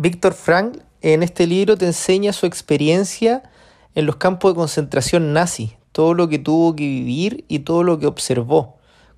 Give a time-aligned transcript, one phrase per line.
[0.00, 3.42] Víctor Frank en este libro te enseña su experiencia
[3.96, 7.98] en los campos de concentración nazi, todo lo que tuvo que vivir y todo lo
[7.98, 8.76] que observó,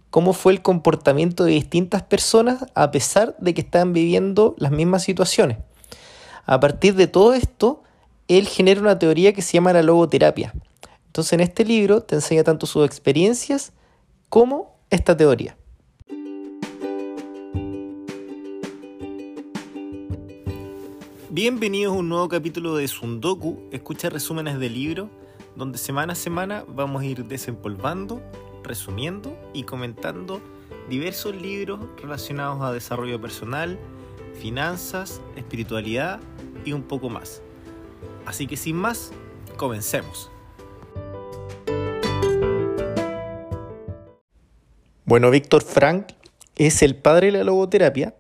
[0.08, 5.02] cómo fue el comportamiento de distintas personas a pesar de que estaban viviendo las mismas
[5.02, 5.58] situaciones.
[6.46, 7.82] A partir de todo esto,
[8.28, 10.54] él genera una teoría que se llama la logoterapia.
[11.08, 13.74] Entonces en este libro te enseña tanto sus experiencias
[14.30, 15.58] como esta teoría.
[21.32, 25.08] Bienvenidos a un nuevo capítulo de Sundoku, escucha resúmenes de libro,
[25.54, 28.20] donde semana a semana vamos a ir desempolvando,
[28.64, 30.40] resumiendo y comentando
[30.88, 33.78] diversos libros relacionados a desarrollo personal,
[34.40, 36.18] finanzas, espiritualidad
[36.64, 37.42] y un poco más.
[38.26, 39.12] Así que sin más,
[39.56, 40.32] comencemos.
[45.04, 46.08] Bueno, Víctor Frank
[46.56, 48.16] es el padre de la logoterapia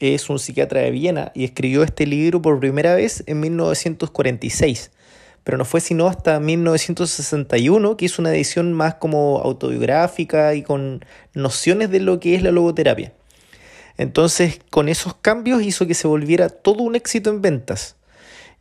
[0.00, 4.90] es un psiquiatra de Viena y escribió este libro por primera vez en 1946,
[5.44, 11.04] pero no fue sino hasta 1961 que hizo una edición más como autobiográfica y con
[11.34, 13.12] nociones de lo que es la logoterapia.
[13.96, 17.96] Entonces, con esos cambios hizo que se volviera todo un éxito en ventas.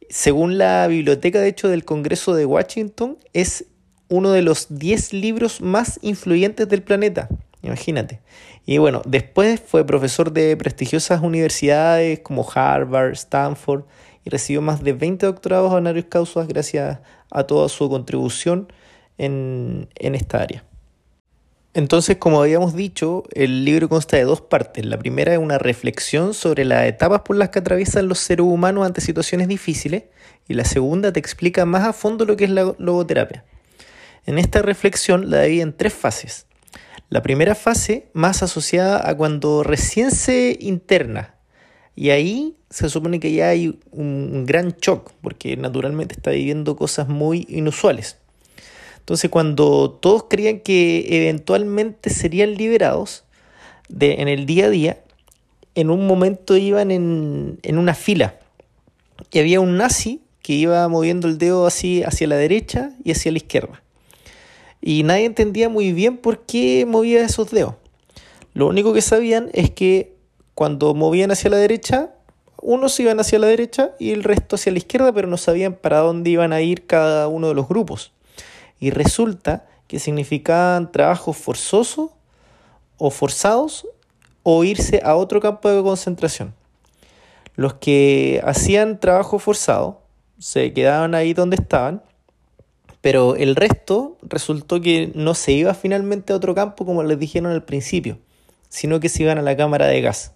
[0.09, 3.66] Según la biblioteca, de hecho, del Congreso de Washington, es
[4.09, 7.30] uno de los 10 libros más influyentes del planeta.
[7.64, 8.19] Imagínate.
[8.66, 13.86] Y bueno, después fue profesor de prestigiosas universidades como Harvard, Stanford
[14.25, 17.00] y recibió más de 20 doctorados honorarios causas gracias
[17.31, 18.72] a toda su contribución
[19.17, 20.66] en, en esta área.
[21.73, 24.86] Entonces, como habíamos dicho, el libro consta de dos partes.
[24.86, 28.86] La primera es una reflexión sobre las etapas por las que atraviesan los seres humanos
[28.86, 30.03] ante situaciones difíciles
[30.47, 33.44] y la segunda te explica más a fondo lo que es la logoterapia.
[34.25, 36.45] En esta reflexión la divide en tres fases.
[37.14, 41.36] La primera fase más asociada a cuando recién se interna.
[41.95, 47.08] Y ahí se supone que ya hay un gran shock, porque naturalmente está viviendo cosas
[47.08, 48.17] muy inusuales.
[48.97, 53.25] Entonces cuando todos creían que eventualmente serían liberados
[53.90, 54.97] de, en el día a día,
[55.75, 58.40] en un momento iban en, en una fila
[59.31, 63.31] y había un nazi que iba moviendo el dedo así hacia la derecha y hacia
[63.31, 63.82] la izquierda
[64.85, 67.75] y nadie entendía muy bien por qué movía esos dedos.
[68.53, 70.17] Lo único que sabían es que
[70.55, 72.11] cuando movían hacia la derecha,
[72.61, 75.99] unos iban hacia la derecha y el resto hacia la izquierda, pero no sabían para
[75.99, 78.11] dónde iban a ir cada uno de los grupos.
[78.77, 82.11] Y resulta que significaban trabajos forzosos
[82.97, 83.88] o forzados
[84.44, 86.53] o irse a otro campo de concentración.
[87.55, 90.01] Los que hacían trabajo forzado
[90.39, 92.03] se quedaban ahí donde estaban
[93.03, 97.52] pero el resto resultó que no se iba finalmente a otro campo como les dijeron
[97.52, 98.18] al principio,
[98.69, 100.31] sino que se iban a la cámara de gas.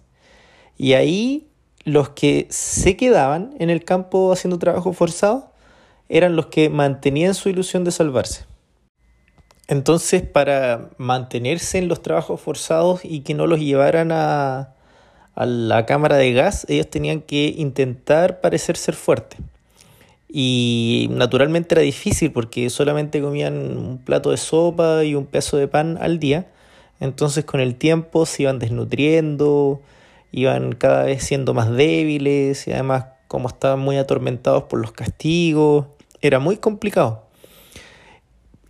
[0.76, 1.48] Y ahí
[1.84, 5.50] los que se quedaban en el campo haciendo trabajo forzado
[6.10, 8.44] eran los que mantenían su ilusión de salvarse.
[9.66, 14.74] Entonces, para mantenerse en los trabajos forzados y que no los llevaran a,
[15.34, 19.40] a la cámara de gas, ellos tenían que intentar parecer ser fuertes.
[20.28, 25.68] Y naturalmente era difícil porque solamente comían un plato de sopa y un pedazo de
[25.68, 26.46] pan al día.
[27.00, 29.80] Entonces con el tiempo se iban desnutriendo,
[30.32, 35.86] iban cada vez siendo más débiles y además como estaban muy atormentados por los castigos,
[36.20, 37.24] era muy complicado.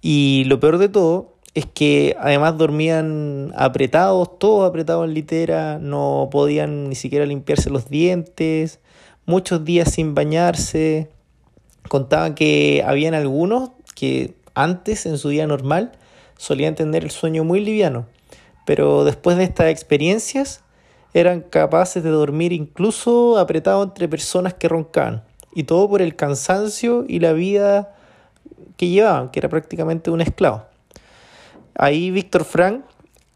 [0.00, 6.28] Y lo peor de todo es que además dormían apretados, todos apretados en litera, no
[6.30, 8.80] podían ni siquiera limpiarse los dientes,
[9.26, 11.10] muchos días sin bañarse,
[11.88, 15.92] contaban que habían algunos que antes, en su día normal,
[16.36, 18.06] solían tener el sueño muy liviano,
[18.64, 20.62] pero después de estas experiencias
[21.14, 25.24] eran capaces de dormir incluso apretados entre personas que roncaban,
[25.54, 27.94] y todo por el cansancio y la vida
[28.76, 30.64] que llevaban, que era prácticamente un esclavo.
[31.74, 32.82] Ahí Víctor Frank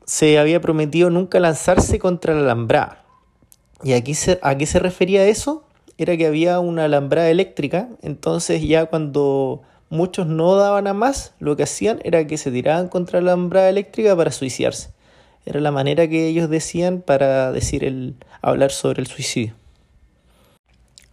[0.05, 3.05] se había prometido nunca lanzarse contra la alambrada.
[3.83, 5.65] ¿Y aquí a qué se refería eso?
[6.03, 11.57] Era que había una alambrada eléctrica, entonces ya cuando muchos no daban a más, lo
[11.57, 14.91] que hacían era que se tiraban contra la alambrada eléctrica para suicidarse.
[15.45, 19.55] Era la manera que ellos decían para decir el hablar sobre el suicidio.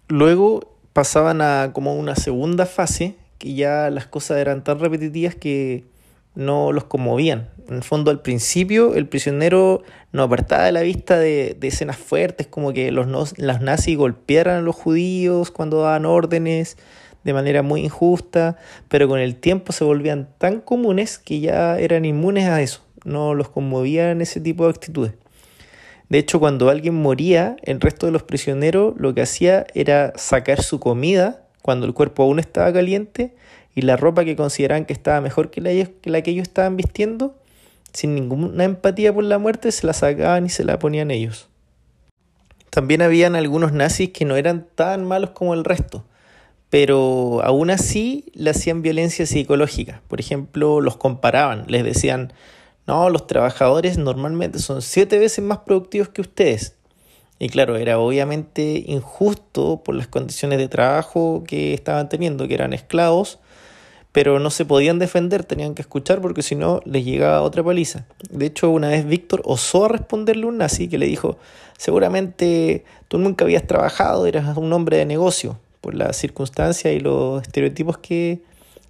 [0.08, 0.62] Luego
[0.94, 5.86] pasaban a como una segunda fase, que ya las cosas eran tan repetitivas que
[6.36, 7.50] no los conmovían.
[7.68, 12.48] En el fondo, al principio, el prisionero no apartaba de la vista de, escenas fuertes,
[12.48, 16.78] como que los, las nazis golpearan a los judíos cuando daban órdenes
[17.24, 22.06] de manera muy injusta, pero con el tiempo se volvían tan comunes que ya eran
[22.06, 25.14] inmunes a eso, no los conmovían ese tipo de actitudes.
[26.08, 30.64] De hecho, cuando alguien moría, el resto de los prisioneros lo que hacía era sacar
[30.64, 33.36] su comida cuando el cuerpo aún estaba caliente
[33.80, 37.34] y la ropa que consideraban que estaba mejor que la, que ellos estaban vistiendo,
[37.94, 41.48] sin ninguna empatía por la muerte, se la sacaban y se la ponían ellos.
[42.72, 46.04] También habían algunos nazis que no eran tan malos como el resto,
[46.70, 50.02] pero aún así le hacían violencia psicológica.
[50.10, 52.34] Por ejemplo, los comparaban, les decían,
[52.86, 56.76] no, los trabajadores normalmente son siete veces más productivos que ustedes.
[57.40, 62.74] Y claro, era obviamente injusto por las condiciones de trabajo que estaban teniendo, que eran
[62.74, 63.40] esclavos,
[64.12, 68.06] pero no se podían defender, tenían que escuchar porque si no les llegaba otra paliza.
[68.30, 71.38] De hecho, una vez Víctor osó a responderle un nazi que le dijo,
[71.78, 77.42] seguramente tú nunca habías trabajado, eras un hombre de negocio, por las circunstancias y los
[77.44, 78.42] estereotipos que,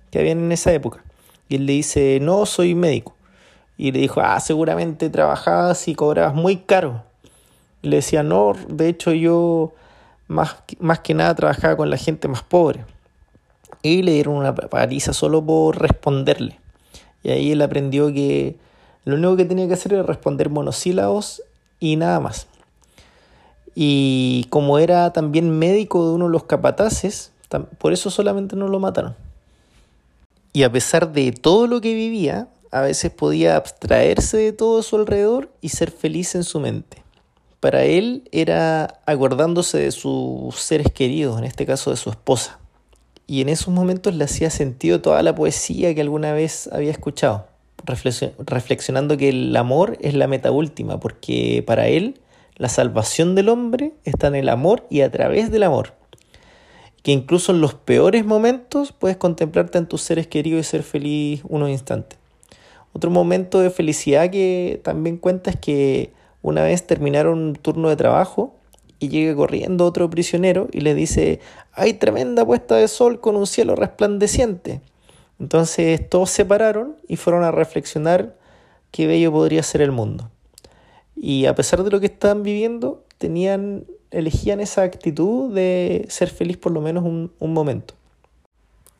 [0.09, 1.03] que habían en esa época.
[1.49, 3.15] Y él le dice, no, soy médico.
[3.77, 7.03] Y le dijo, ah, seguramente trabajabas y cobrabas muy caro.
[7.81, 9.73] le decía, no, de hecho yo
[10.27, 12.85] más, más que nada trabajaba con la gente más pobre
[13.81, 16.59] y le dieron una paliza solo por responderle.
[17.23, 18.55] Y ahí él aprendió que
[19.05, 21.41] lo único que tenía que hacer era responder monosílabos
[21.79, 22.47] y nada más.
[23.75, 27.31] Y como era también médico de uno de los capataces,
[27.77, 29.15] por eso solamente no lo mataron.
[30.51, 34.83] Y a pesar de todo lo que vivía, a veces podía abstraerse de todo a
[34.83, 37.03] su alrededor y ser feliz en su mente.
[37.59, 42.59] Para él era acordándose de sus seres queridos, en este caso de su esposa
[43.29, 47.45] y en esos momentos le hacía sentido toda la poesía que alguna vez había escuchado,
[47.85, 52.19] reflexionando que el amor es la meta última, porque para él
[52.55, 55.93] la salvación del hombre está en el amor y a través del amor.
[57.03, 61.43] Que incluso en los peores momentos puedes contemplarte en tus seres queridos y ser feliz
[61.47, 62.17] unos instantes.
[62.93, 67.95] Otro momento de felicidad que también cuenta es que una vez terminaron un turno de
[67.95, 68.55] trabajo
[68.99, 71.39] y llega corriendo otro prisionero y le dice,
[71.79, 74.81] hay tremenda puesta de sol con un cielo resplandeciente.
[75.39, 78.35] Entonces todos se pararon y fueron a reflexionar
[78.91, 80.29] qué bello podría ser el mundo.
[81.15, 86.57] Y a pesar de lo que estaban viviendo, tenían, elegían esa actitud de ser feliz
[86.57, 87.93] por lo menos un, un momento.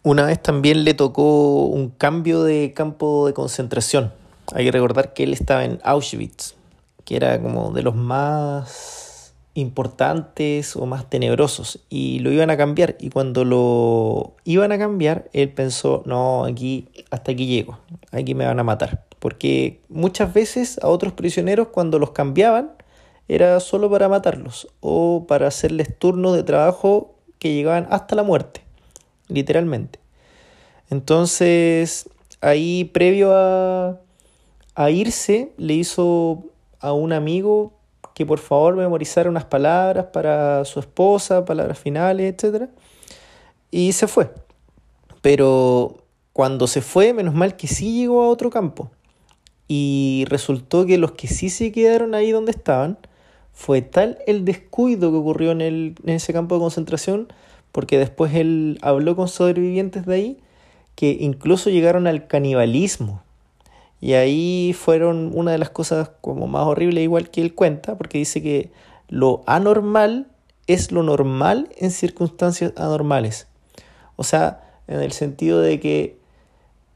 [0.02, 4.14] Una vez también le tocó un cambio de campo de concentración.
[4.54, 6.56] Hay que recordar que él estaba en Auschwitz,
[7.04, 9.09] que era como de los más
[9.54, 12.96] importantes o más tenebrosos y lo iban a cambiar.
[13.00, 17.80] Y cuando lo iban a cambiar él pensó no aquí hasta aquí llego
[18.12, 22.72] aquí me van a matar porque muchas veces a otros prisioneros cuando los cambiaban
[23.28, 28.62] era solo para matarlos o para hacerles turnos de trabajo que llegaban hasta la muerte
[29.28, 30.00] literalmente.
[30.90, 32.10] Entonces
[32.42, 34.00] ahí previo a,
[34.76, 36.46] a irse le hizo
[36.80, 37.79] a un amigo
[38.20, 42.70] que por favor memorizara unas palabras para su esposa, palabras finales, etc.
[43.72, 44.30] Y se fue.
[45.22, 48.92] Pero cuando se fue, menos mal que sí llegó a otro campo.
[49.70, 52.98] Y resultó que los que sí se quedaron ahí donde estaban,
[53.54, 57.32] fue tal el descuido que ocurrió en, el, en ese campo de concentración,
[57.72, 60.38] porque después él habló con sobrevivientes de ahí,
[60.96, 63.24] que incluso llegaron al canibalismo.
[64.02, 68.18] Y ahí fueron una de las cosas como más horribles, igual que él cuenta, porque
[68.18, 68.72] dice que
[69.08, 70.28] lo anormal
[70.68, 73.48] es lo normal en circunstancias anormales.
[74.16, 76.20] O sea, en el sentido de que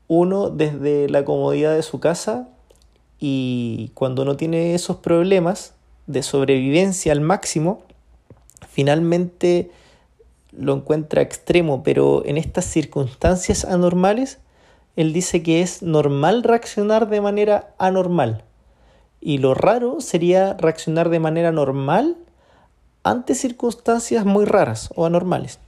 [0.08, 2.50] uno desde la comodidad de su casa
[3.20, 5.74] y cuando no tiene esos problemas
[6.08, 7.84] de sobrevivencia al máximo,
[8.70, 9.72] finalmente
[10.52, 14.40] lo encuentra extremo, pero en estas circunstancias anormales
[14.96, 18.44] él dice que es normal reaccionar de manera anormal.
[19.20, 22.18] Y lo raro sería reaccionar de manera normal
[23.04, 25.60] ante circunstancias muy raras o anormales.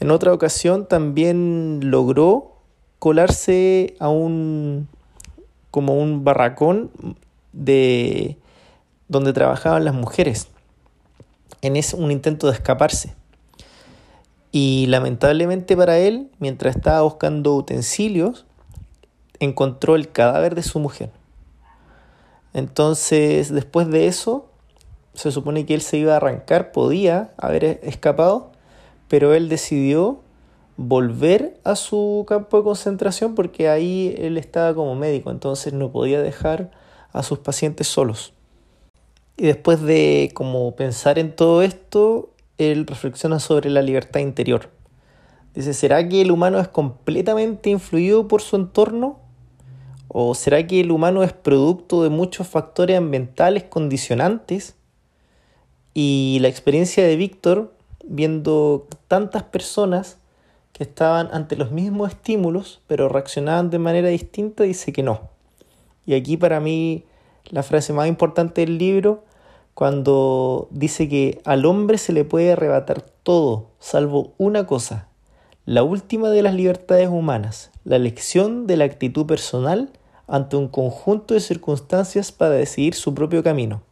[0.00, 2.56] En otra ocasión también logró
[2.98, 4.88] colarse a un
[5.70, 6.90] como un barracón
[7.52, 8.36] de
[9.08, 10.48] donde trabajaban las mujeres
[11.62, 13.14] en ese, un intento de escaparse.
[14.52, 18.44] Y lamentablemente para él, mientras estaba buscando utensilios,
[19.40, 21.10] encontró el cadáver de su mujer.
[22.52, 24.46] Entonces, después de eso,
[25.14, 28.52] se supone que él se iba a arrancar, podía haber escapado,
[29.08, 30.20] pero él decidió
[30.76, 36.20] volver a su campo de concentración porque ahí él estaba como médico, entonces no podía
[36.22, 36.70] dejar
[37.12, 38.32] a sus pacientes solos.
[39.36, 44.70] Y después de como pensar en todo esto, él reflexiona sobre la libertad interior.
[45.54, 49.20] Dice, ¿será que el humano es completamente influido por su entorno?
[50.08, 54.76] ¿O será que el humano es producto de muchos factores ambientales condicionantes?
[55.94, 60.18] Y la experiencia de Víctor, viendo tantas personas
[60.72, 65.28] que estaban ante los mismos estímulos, pero reaccionaban de manera distinta, dice que no.
[66.06, 67.04] Y aquí para mí
[67.50, 69.24] la frase más importante del libro,
[69.74, 75.08] cuando dice que al hombre se le puede arrebatar todo, salvo una cosa,
[75.64, 79.90] la última de las libertades humanas, la elección de la actitud personal
[80.26, 83.82] ante un conjunto de circunstancias para decidir su propio camino.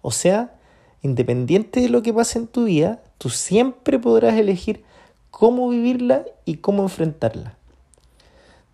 [0.00, 0.54] O sea,
[1.02, 4.84] independiente de lo que pase en tu vida, tú siempre podrás elegir
[5.30, 7.56] cómo vivirla y cómo enfrentarla.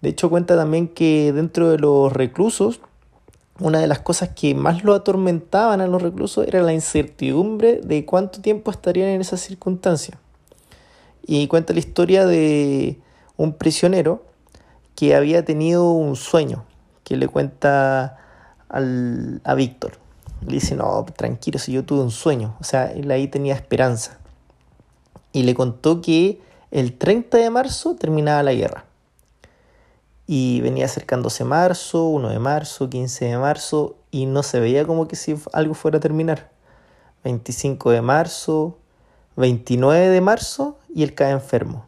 [0.00, 2.80] De hecho, cuenta también que dentro de los reclusos,
[3.60, 8.04] una de las cosas que más lo atormentaban a los reclusos era la incertidumbre de
[8.04, 10.18] cuánto tiempo estarían en esa circunstancia.
[11.26, 12.98] Y cuenta la historia de
[13.36, 14.24] un prisionero
[14.94, 16.64] que había tenido un sueño,
[17.04, 18.16] que le cuenta
[18.68, 19.98] al, a Víctor.
[20.46, 22.56] Le dice, no, tranquilo, si yo tuve un sueño.
[22.60, 24.18] O sea, él ahí tenía esperanza.
[25.32, 28.87] Y le contó que el 30 de marzo terminaba la guerra.
[30.28, 35.08] Y venía acercándose marzo, 1 de marzo, 15 de marzo, y no se veía como
[35.08, 36.50] que si algo fuera a terminar.
[37.24, 38.78] 25 de marzo,
[39.34, 41.86] 29 de marzo, y él cae enfermo.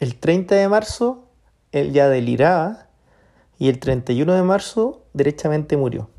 [0.00, 1.24] El 30 de marzo,
[1.72, 2.88] él ya deliraba,
[3.56, 6.10] y el 31 de marzo, derechamente murió.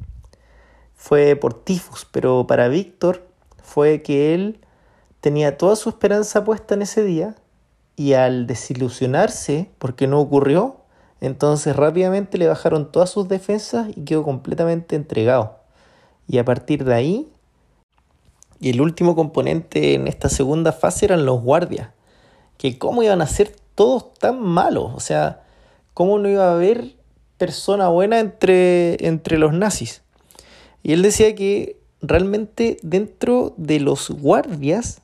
[0.96, 3.28] Fue por tifus, pero para Víctor
[3.62, 4.60] fue que él
[5.22, 7.36] tenía toda su esperanza puesta en ese día
[7.96, 10.79] y al desilusionarse porque no ocurrió,
[11.22, 15.58] entonces rápidamente le bajaron todas sus defensas y quedó completamente entregado.
[16.28, 17.28] Y a partir de ahí,
[18.60, 21.90] y el último componente en esta segunda fase eran los guardias,
[22.58, 25.44] que cómo iban a ser todos tan malos, o sea,
[25.94, 26.96] cómo no iba a haber
[27.38, 30.04] persona buena entre, entre los nazis.
[30.84, 35.02] Y él decía que realmente dentro de los guardias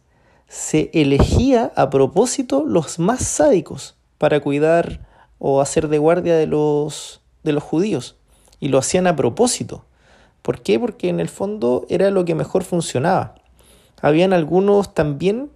[0.48, 5.06] se elegía a propósito los más sádicos para cuidar
[5.40, 8.16] o hacer de guardia de los, de los judíos.
[8.60, 9.86] Y lo hacían a propósito.
[10.42, 10.80] ¿Por qué?
[10.80, 13.36] Porque en el fondo era lo que mejor funcionaba.
[14.02, 15.50] Habían algunos también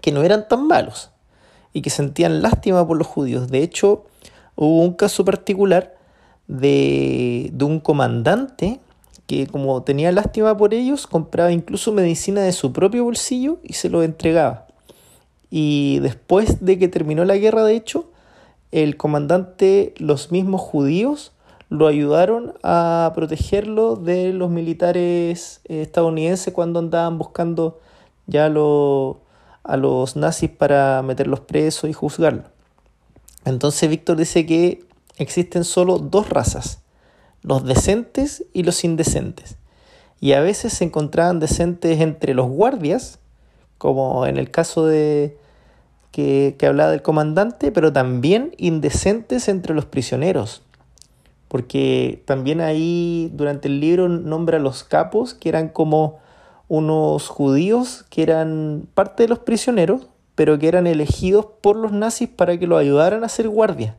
[0.00, 1.10] que no eran tan malos
[1.72, 3.50] y que sentían lástima por los judíos.
[3.50, 4.06] De hecho,
[4.54, 5.96] hubo un caso particular
[6.46, 8.80] de, de un comandante
[9.28, 13.90] que como tenía lástima por ellos, compraba incluso medicina de su propio bolsillo y se
[13.90, 14.66] lo entregaba.
[15.50, 18.07] Y después de que terminó la guerra, de hecho,
[18.72, 21.32] el comandante, los mismos judíos,
[21.70, 27.78] lo ayudaron a protegerlo de los militares eh, estadounidenses cuando andaban buscando
[28.26, 32.46] ya a los nazis para meterlos presos y juzgarlos.
[33.44, 34.84] Entonces Víctor dice que
[35.16, 36.82] existen solo dos razas,
[37.42, 39.56] los decentes y los indecentes.
[40.20, 43.18] Y a veces se encontraban decentes entre los guardias,
[43.78, 45.38] como en el caso de,
[46.12, 50.62] que, hablaba del comandante, pero también indecentes entre los prisioneros.
[51.48, 56.18] Porque también ahí durante el libro nombra a los capos, que eran como
[56.68, 62.28] unos judíos que eran parte de los prisioneros, pero que eran elegidos por los nazis
[62.28, 63.96] para que lo ayudaran a ser guardia.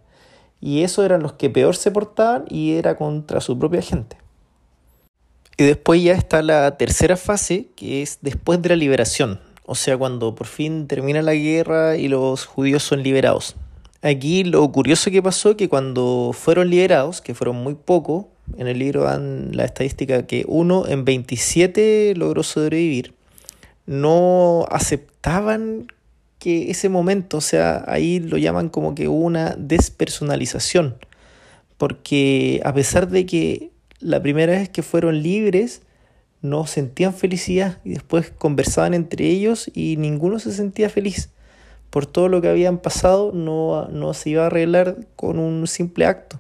[0.62, 4.18] Y esos eran los que peor se portaban y era contra su propia gente.
[5.58, 9.96] Y después ya está la tercera fase, que es después de la liberación, o sea,
[9.98, 13.56] cuando por fin termina la guerra y los judíos son liberados.
[14.02, 18.26] Aquí lo curioso que pasó que cuando fueron liberados, que fueron muy pocos,
[18.58, 23.14] en el libro dan la estadística que uno en 27 logró sobrevivir,
[23.86, 25.86] no aceptaban
[26.40, 30.98] que ese momento, o sea, ahí lo llaman como que una despersonalización,
[31.78, 35.84] porque a pesar de que la primera vez que fueron libres,
[36.42, 41.30] no sentían felicidad y después conversaban entre ellos y ninguno se sentía feliz.
[41.90, 46.06] Por todo lo que habían pasado no, no se iba a arreglar con un simple
[46.06, 46.40] acto.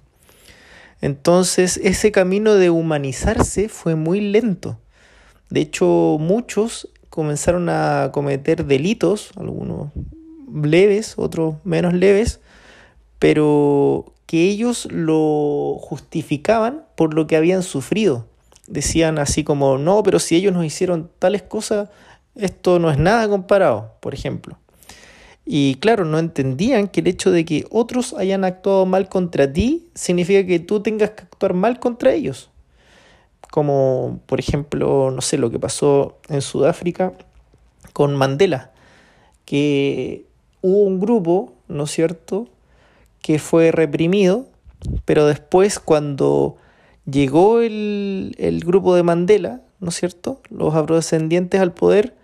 [1.02, 4.80] Entonces ese camino de humanizarse fue muy lento.
[5.50, 9.92] De hecho, muchos comenzaron a cometer delitos, algunos
[10.54, 12.40] leves, otros menos leves,
[13.18, 18.29] pero que ellos lo justificaban por lo que habían sufrido
[18.70, 21.90] decían así como, no, pero si ellos nos hicieron tales cosas,
[22.36, 24.58] esto no es nada comparado, por ejemplo.
[25.46, 29.88] Y claro, no entendían que el hecho de que otros hayan actuado mal contra ti
[29.96, 32.50] significa que tú tengas que actuar mal contra ellos.
[33.52, 37.14] Como por ejemplo, no sé, lo que pasó en Sudáfrica
[37.94, 38.72] con Mandela,
[39.46, 40.26] que
[40.62, 42.48] hubo un grupo, ¿no es cierto?,
[43.22, 44.46] que fue reprimido
[45.06, 46.58] pero después cuando
[47.12, 50.42] llegó el, grupo de Mandela, ¿no es cierto?
[50.50, 52.16] Los afrodescendientes al poder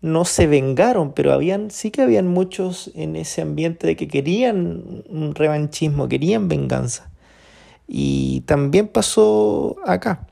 [0.00, 5.04] no se vengaron, pero habían, sí que habían muchos en ese ambiente de que querían
[5.08, 7.10] un revanchismo, querían venganza.
[7.88, 10.26] Y también pasó acá.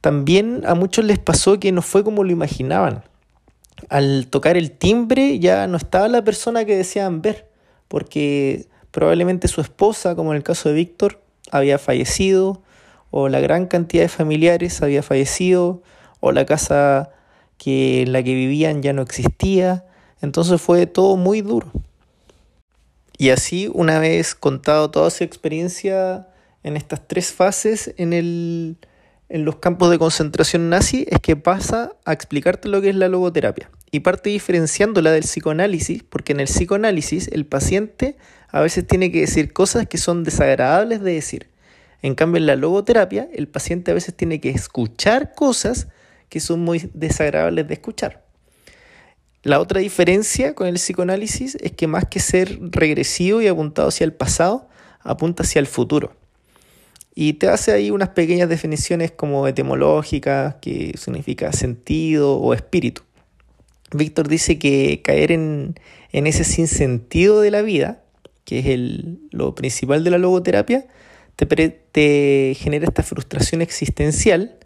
[0.00, 3.02] También a muchos les pasó que no fue como lo imaginaban.
[3.88, 7.48] Al tocar el timbre ya no estaba la persona que deseaban ver,
[7.88, 11.20] porque probablemente su esposa, como en el caso de Víctor,
[11.50, 12.62] había fallecido,
[13.10, 15.82] o la gran cantidad de familiares había fallecido,
[16.20, 17.10] o la casa
[17.56, 19.84] que en la que vivían ya no existía.
[20.20, 21.70] Entonces fue todo muy duro.
[23.16, 26.28] Y así, una vez contado toda su experiencia
[26.62, 28.76] en estas tres fases en, el,
[29.28, 33.08] en los campos de concentración nazi, es que pasa a explicarte lo que es la
[33.08, 33.70] logoterapia.
[33.90, 38.16] Y parte diferenciándola del psicoanálisis, porque en el psicoanálisis el paciente
[38.50, 41.48] a veces tiene que decir cosas que son desagradables de decir.
[42.02, 45.88] En cambio, en la logoterapia, el paciente a veces tiene que escuchar cosas
[46.28, 48.24] que son muy desagradables de escuchar.
[49.42, 54.04] La otra diferencia con el psicoanálisis es que más que ser regresivo y apuntado hacia
[54.04, 54.68] el pasado,
[55.00, 56.12] apunta hacia el futuro.
[57.14, 63.02] Y te hace ahí unas pequeñas definiciones como etimológicas, que significa sentido o espíritu.
[63.92, 65.74] Víctor dice que caer en,
[66.12, 68.02] ese sinsentido de la vida,
[68.44, 70.86] que es el, lo principal de la logoterapia,
[71.46, 74.56] te, genera esta frustración existencial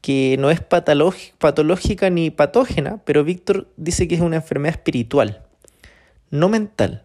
[0.00, 5.44] que no es patológica ni patógena, pero Víctor dice que es una enfermedad espiritual,
[6.30, 7.04] no mental.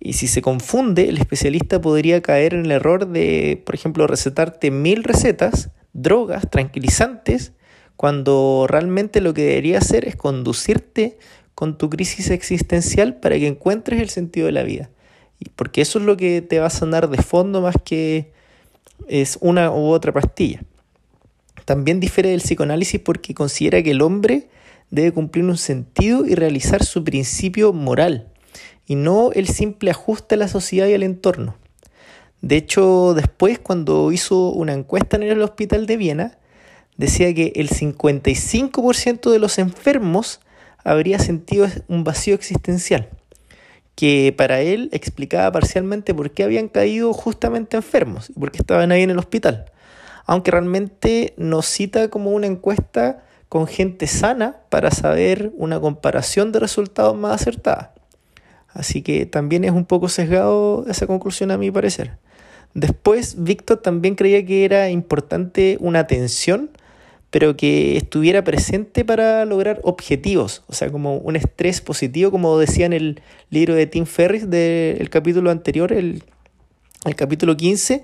[0.00, 4.70] Y si se confunde, el especialista podría caer en el error de, por ejemplo, recetarte
[4.70, 7.52] mil recetas, drogas, tranquilizantes,
[7.96, 11.18] cuando realmente lo que debería hacer es conducirte
[11.56, 14.90] con tu crisis existencial para que encuentres el sentido de la vida.
[15.56, 18.37] Porque eso es lo que te va a sanar de fondo más que
[19.06, 20.62] es una u otra pastilla.
[21.64, 24.48] También difiere del psicoanálisis porque considera que el hombre
[24.90, 28.28] debe cumplir un sentido y realizar su principio moral,
[28.86, 31.56] y no el simple ajuste a la sociedad y al entorno.
[32.40, 36.38] De hecho, después, cuando hizo una encuesta en el hospital de Viena,
[36.96, 40.40] decía que el 55% de los enfermos
[40.84, 43.10] habría sentido un vacío existencial,
[43.98, 48.92] que para él explicaba parcialmente por qué habían caído justamente enfermos y por qué estaban
[48.92, 49.66] ahí en el hospital
[50.28, 56.60] aunque realmente nos cita como una encuesta con gente sana para saber una comparación de
[56.60, 57.94] resultados más acertada.
[58.68, 62.18] Así que también es un poco sesgado esa conclusión a mi parecer.
[62.74, 66.70] Después, Víctor también creía que era importante una atención,
[67.30, 72.86] pero que estuviera presente para lograr objetivos, o sea, como un estrés positivo, como decía
[72.86, 76.22] en el libro de Tim Ferris del capítulo anterior, el,
[77.04, 78.02] el capítulo 15,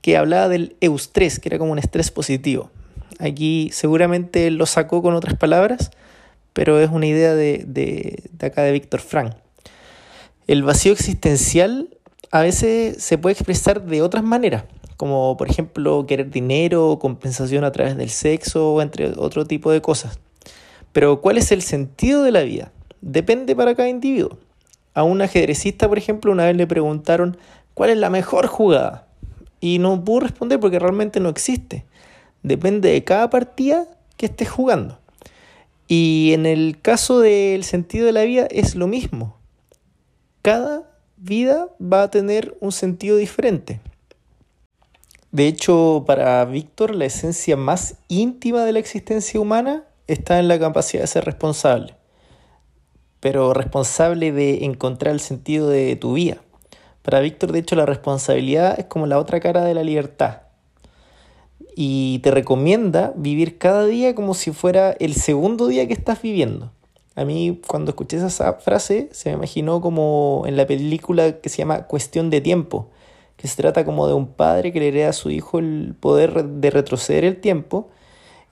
[0.00, 2.70] que hablaba del eustrés, que era como un estrés positivo.
[3.18, 5.90] Aquí seguramente lo sacó con otras palabras,
[6.52, 9.34] pero es una idea de, de, de acá de Víctor Frank.
[10.46, 11.88] El vacío existencial
[12.30, 14.64] a veces se puede expresar de otras maneras,
[15.00, 20.20] como por ejemplo querer dinero, compensación a través del sexo, entre otro tipo de cosas.
[20.92, 22.70] Pero ¿cuál es el sentido de la vida?
[23.00, 24.36] Depende para cada individuo.
[24.92, 27.38] A un ajedrecista, por ejemplo, una vez le preguntaron
[27.72, 29.06] cuál es la mejor jugada.
[29.58, 31.86] Y no puedo responder porque realmente no existe.
[32.42, 33.86] Depende de cada partida
[34.18, 34.98] que estés jugando.
[35.88, 39.38] Y en el caso del sentido de la vida es lo mismo.
[40.42, 40.82] Cada
[41.16, 43.80] vida va a tener un sentido diferente.
[45.32, 50.58] De hecho, para Víctor, la esencia más íntima de la existencia humana está en la
[50.58, 51.94] capacidad de ser responsable.
[53.20, 56.38] Pero responsable de encontrar el sentido de tu vida.
[57.02, 60.42] Para Víctor, de hecho, la responsabilidad es como la otra cara de la libertad.
[61.76, 66.72] Y te recomienda vivir cada día como si fuera el segundo día que estás viviendo.
[67.14, 71.58] A mí cuando escuché esa frase se me imaginó como en la película que se
[71.58, 72.88] llama Cuestión de Tiempo,
[73.40, 76.44] que se trata como de un padre que le hereda a su hijo el poder
[76.44, 77.88] de retroceder el tiempo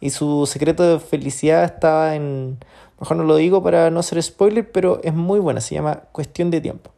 [0.00, 2.56] y su secreto de felicidad estaba en,
[2.98, 6.50] mejor no lo digo para no ser spoiler, pero es muy buena, se llama Cuestión
[6.50, 6.90] de Tiempo.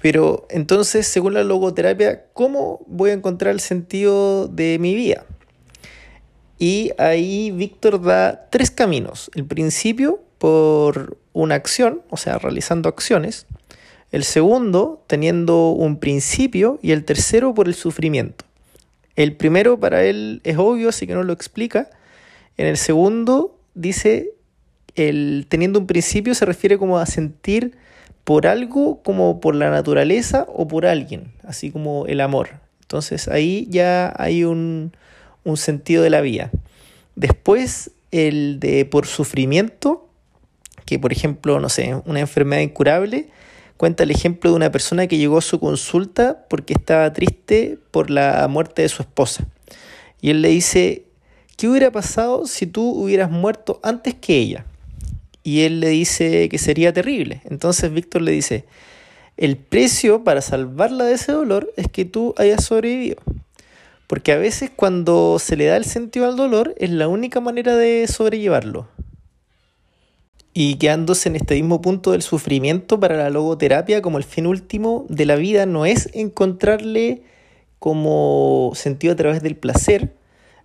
[0.00, 5.24] Pero entonces, según la logoterapia, ¿cómo voy a encontrar el sentido de mi vida?
[6.60, 9.32] Y ahí Víctor da tres caminos.
[9.34, 13.46] El principio, por una acción, o sea, realizando acciones.
[14.12, 16.78] El segundo, teniendo un principio.
[16.82, 18.44] Y el tercero, por el sufrimiento.
[19.16, 21.90] El primero para él es obvio, así que no lo explica.
[22.56, 24.32] En el segundo dice,
[24.94, 27.76] el teniendo un principio se refiere como a sentir
[28.24, 32.60] por algo como por la naturaleza o por alguien, así como el amor.
[32.80, 34.92] Entonces ahí ya hay un,
[35.44, 36.50] un sentido de la vida.
[37.14, 40.08] Después el de por sufrimiento,
[40.84, 43.28] que por ejemplo, no sé, una enfermedad incurable,
[43.76, 48.10] cuenta el ejemplo de una persona que llegó a su consulta porque estaba triste por
[48.10, 49.46] la muerte de su esposa.
[50.20, 51.04] Y él le dice,
[51.56, 54.64] ¿qué hubiera pasado si tú hubieras muerto antes que ella?
[55.42, 57.42] Y él le dice que sería terrible.
[57.44, 58.64] Entonces Víctor le dice,
[59.36, 63.18] el precio para salvarla de ese dolor es que tú hayas sobrevivido.
[64.06, 67.76] Porque a veces cuando se le da el sentido al dolor es la única manera
[67.76, 68.88] de sobrellevarlo.
[70.58, 75.04] Y quedándose en este mismo punto del sufrimiento para la logoterapia como el fin último
[75.10, 77.24] de la vida no es encontrarle
[77.78, 80.14] como sentido a través del placer,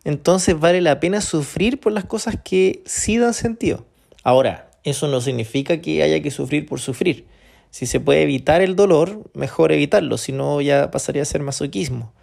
[0.06, 3.84] entonces vale la pena sufrir por las cosas que sí dan sentido.
[4.24, 7.26] Ahora, eso no significa que haya que sufrir por sufrir.
[7.70, 12.14] Si se puede evitar el dolor, mejor evitarlo, si no ya pasaría a ser masoquismo.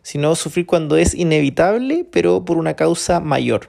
[0.00, 3.68] Sino sufrir cuando es inevitable, pero por una causa mayor.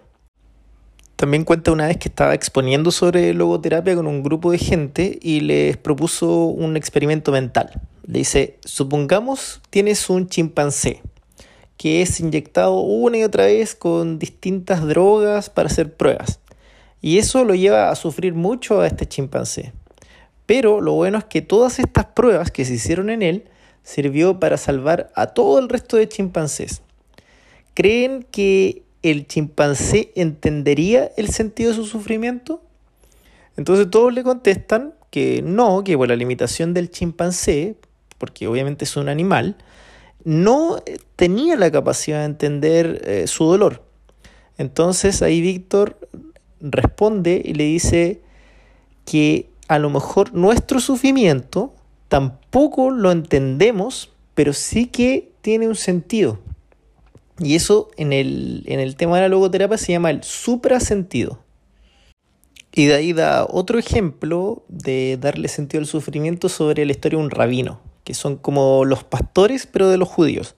[1.22, 5.42] También cuenta una vez que estaba exponiendo sobre logoterapia con un grupo de gente y
[5.42, 7.80] les propuso un experimento mental.
[8.08, 11.04] Le dice, supongamos tienes un chimpancé
[11.78, 16.40] que es inyectado una y otra vez con distintas drogas para hacer pruebas.
[17.02, 19.74] Y eso lo lleva a sufrir mucho a este chimpancé.
[20.48, 23.44] Pero lo bueno es que todas estas pruebas que se hicieron en él
[23.84, 26.82] sirvió para salvar a todo el resto de chimpancés.
[27.76, 32.62] ¿Creen que el chimpancé entendería el sentido de su sufrimiento?
[33.58, 37.76] Entonces todos le contestan que no, que por la limitación del chimpancé,
[38.18, 39.58] porque obviamente es un animal,
[40.24, 40.82] no
[41.16, 43.84] tenía la capacidad de entender eh, su dolor.
[44.58, 45.98] Entonces ahí Víctor
[46.60, 48.22] responde y le dice
[49.06, 51.74] que a lo mejor nuestro sufrimiento
[52.08, 56.40] tampoco lo entendemos, pero sí que tiene un sentido.
[57.43, 61.39] Y eso en el, en el tema de la logoterapia se llama el suprasentido.
[62.71, 67.25] Y de ahí da otro ejemplo de darle sentido al sufrimiento sobre la historia de
[67.25, 70.56] un rabino, que son como los pastores, pero de los judíos,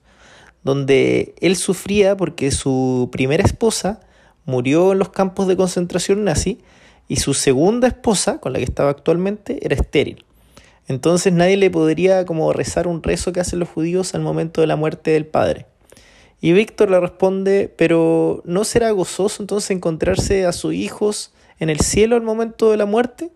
[0.62, 4.00] donde él sufría porque su primera esposa
[4.44, 6.60] murió en los campos de concentración nazi
[7.08, 10.24] y su segunda esposa, con la que estaba actualmente, era estéril.
[10.86, 14.66] Entonces nadie le podría como rezar un rezo que hacen los judíos al momento de
[14.66, 15.66] la muerte del padre.
[16.44, 21.80] Y Víctor le responde, pero ¿no será gozoso entonces encontrarse a sus hijos en el
[21.80, 23.30] cielo al momento de la muerte?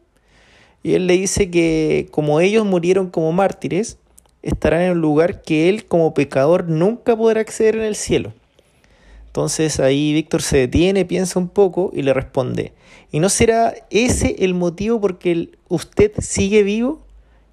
[0.83, 3.97] Y él le dice que como ellos murieron como mártires,
[4.43, 8.35] estarán en un lugar que él como pecador nunca podrá acceder en el cielo.
[9.25, 12.75] Entonces ahí Víctor se detiene, piensa un poco y le responde,
[13.11, 17.01] ¿y no será ese el motivo por que usted sigue vivo?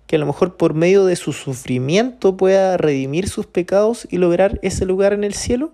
[0.07, 4.59] Que a lo mejor por medio de su sufrimiento pueda redimir sus pecados y lograr
[4.61, 5.73] ese lugar en el cielo.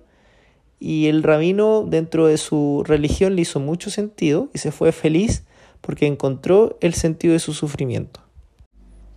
[0.80, 5.44] Y el rabino dentro de su religión le hizo mucho sentido y se fue feliz
[5.82, 8.22] porque encontró el sentido de su sufrimiento.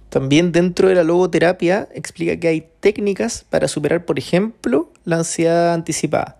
[0.08, 5.74] También dentro de la logoterapia explica que hay técnicas para superar, por ejemplo, la ansiedad
[5.74, 6.38] anticipada.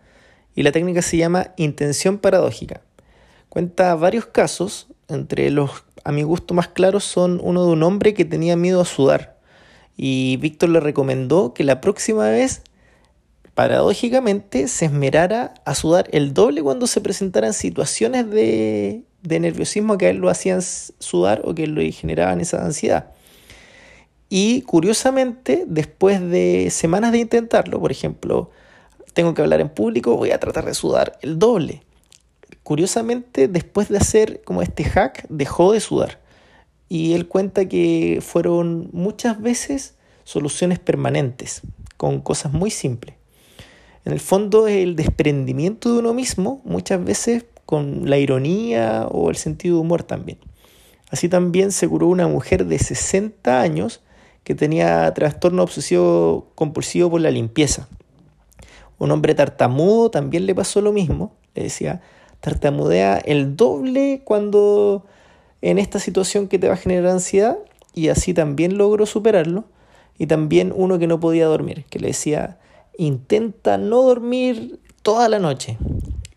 [0.55, 2.83] Y la técnica se llama intención paradójica.
[3.49, 8.14] Cuenta varios casos, entre los a mi gusto más claros son uno de un hombre
[8.14, 9.38] que tenía miedo a sudar.
[9.97, 12.62] Y Víctor le recomendó que la próxima vez,
[13.55, 20.07] paradójicamente, se esmerara a sudar el doble cuando se presentaran situaciones de, de nerviosismo que
[20.07, 23.12] a él lo hacían sudar o que le generaban esa ansiedad.
[24.29, 28.51] Y curiosamente, después de semanas de intentarlo, por ejemplo,
[29.12, 31.84] tengo que hablar en público, voy a tratar de sudar el doble.
[32.64, 36.18] Curiosamente, después de hacer como este hack, dejó de sudar.
[36.88, 41.61] Y él cuenta que fueron muchas veces soluciones permanentes,
[41.98, 43.16] con cosas muy simples.
[44.07, 49.37] En el fondo, el desprendimiento de uno mismo, muchas veces con la ironía o el
[49.37, 50.38] sentido de humor también.
[51.11, 54.00] Así también se curó una mujer de 60 años
[54.42, 57.88] que tenía trastorno obsesivo compulsivo por la limpieza.
[58.98, 61.35] Un hombre tartamudo también le pasó lo mismo.
[61.55, 62.03] Le decía,
[62.45, 65.07] tartamudea el doble cuando
[65.63, 67.57] en esta situación que te va a generar ansiedad
[67.95, 69.65] y así también logró superarlo.
[70.19, 72.59] Y también uno que no podía dormir, que le decía,
[72.99, 75.79] intenta no dormir toda la noche.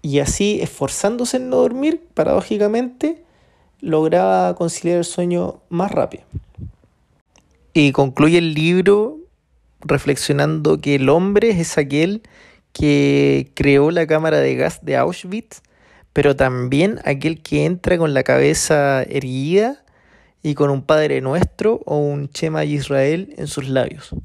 [0.01, 3.23] Y así, esforzándose en no dormir, paradójicamente,
[3.81, 6.23] lograba conciliar el sueño más rápido.
[7.73, 9.17] Y concluye el libro
[9.81, 12.23] reflexionando que el hombre es aquel
[12.71, 15.61] que creó la cámara de gas de Auschwitz
[16.17, 19.85] pero también aquel que entra con la cabeza erguida
[20.41, 24.15] y con un Padre Nuestro o un Chema Israel en sus labios.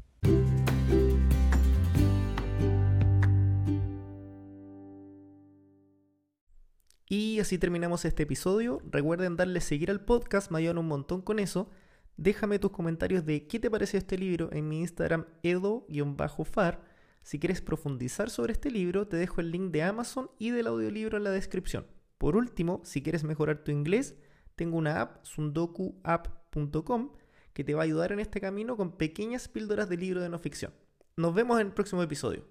[7.07, 8.81] Y así terminamos este episodio.
[8.89, 11.69] Recuerden darle seguir al podcast, me ayudan un montón con eso.
[12.17, 16.92] Déjame tus comentarios de qué te pareció este libro en mi Instagram edo-far.
[17.23, 21.17] Si quieres profundizar sobre este libro, te dejo el link de Amazon y del audiolibro
[21.17, 21.87] en la descripción.
[22.17, 24.15] Por último, si quieres mejorar tu inglés,
[24.55, 27.13] tengo una app, sundokuapp.com,
[27.53, 30.37] que te va a ayudar en este camino con pequeñas píldoras de libro de no
[30.37, 30.73] ficción.
[31.15, 32.45] Nos vemos en el próximo episodio.